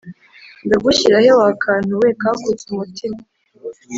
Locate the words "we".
2.01-2.09